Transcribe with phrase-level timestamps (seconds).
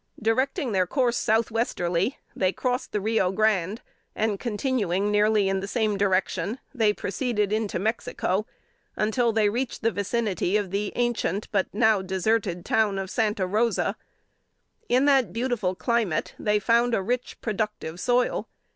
[0.19, 3.81] Directing their course south westerly, they crossed the Rio Grande,
[4.15, 8.47] and continuing nearly in the same direction, they proceeded into Mexico,
[8.95, 13.95] until they reached the vicinity of the ancient but now deserted town of Santa Rosa.
[14.89, 18.49] In that beautiful climate, they found a rich, productive soil.